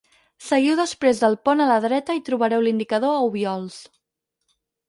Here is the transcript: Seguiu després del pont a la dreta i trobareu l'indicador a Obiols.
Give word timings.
Seguiu 0.45 0.77
després 0.79 1.19
del 1.25 1.37
pont 1.49 1.61
a 1.65 1.69
la 1.73 1.77
dreta 1.85 2.17
i 2.21 2.25
trobareu 2.31 2.65
l'indicador 2.69 3.15
a 3.19 3.23
Obiols. 3.29 3.81